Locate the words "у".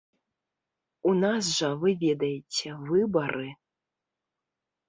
1.11-1.11